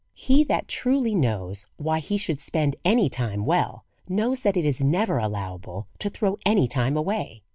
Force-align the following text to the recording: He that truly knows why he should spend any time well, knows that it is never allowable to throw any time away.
He 0.15 0.43
that 0.45 0.67
truly 0.67 1.13
knows 1.13 1.67
why 1.77 1.99
he 1.99 2.17
should 2.17 2.41
spend 2.41 2.75
any 2.83 3.07
time 3.07 3.45
well, 3.45 3.85
knows 4.09 4.41
that 4.41 4.57
it 4.57 4.65
is 4.65 4.83
never 4.83 5.19
allowable 5.19 5.85
to 5.99 6.09
throw 6.09 6.37
any 6.43 6.67
time 6.67 6.97
away. 6.97 7.43